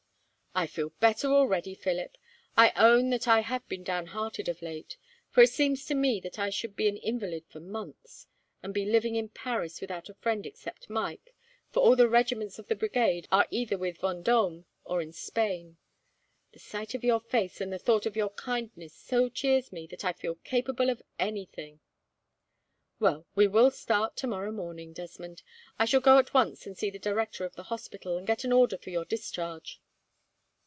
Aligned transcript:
"I 0.53 0.67
feel 0.67 0.89
better 0.99 1.27
already, 1.29 1.73
Philip. 1.75 2.17
I 2.57 2.73
own 2.75 3.09
that 3.11 3.25
I 3.25 3.39
have 3.39 3.65
been 3.69 3.85
downhearted 3.85 4.49
of 4.49 4.61
late, 4.61 4.97
for 5.29 5.41
it 5.43 5.49
seemed 5.49 5.77
to 5.77 5.95
me 5.95 6.19
that 6.19 6.37
I 6.37 6.49
should 6.49 6.75
be 6.75 6.89
an 6.89 6.97
invalid 6.97 7.45
for 7.47 7.61
months, 7.61 8.27
and 8.61 8.73
be 8.73 8.83
living 8.85 9.15
in 9.15 9.29
Paris 9.29 9.79
without 9.79 10.09
a 10.09 10.13
friend 10.13 10.45
except 10.45 10.89
Mike, 10.89 11.33
for 11.69 11.81
all 11.81 11.95
the 11.95 12.09
regiments 12.09 12.59
of 12.59 12.67
the 12.67 12.75
Brigade 12.75 13.29
are 13.31 13.47
either 13.49 13.77
with 13.77 13.99
Vendome 14.01 14.65
or 14.83 15.01
in 15.01 15.13
Spain. 15.13 15.77
The 16.51 16.59
sight 16.59 16.93
of 16.95 17.03
your 17.05 17.21
face, 17.21 17.61
and 17.61 17.71
the 17.71 17.79
thought 17.79 18.05
of 18.05 18.17
your 18.17 18.31
kindness, 18.31 18.93
so 18.93 19.29
cheers 19.29 19.71
me 19.71 19.87
that 19.87 20.03
I 20.03 20.11
feel 20.11 20.35
capable 20.35 20.89
of 20.89 21.01
anything." 21.17 21.79
"Well, 22.99 23.25
we 23.35 23.47
will 23.47 23.71
start 23.71 24.17
tomorrow 24.17 24.51
morning, 24.51 24.91
Desmond. 24.91 25.43
I 25.79 25.85
shall 25.85 26.01
go 26.01 26.17
at 26.17 26.33
once 26.33 26.67
and 26.67 26.77
see 26.77 26.89
the 26.89 26.99
director 26.99 27.45
of 27.45 27.55
the 27.55 27.63
hospital, 27.71 28.17
and 28.17 28.27
get 28.27 28.43
an 28.43 28.51
order 28.51 28.77
for 28.77 28.89
your 28.89 29.05
discharge." 29.05 29.79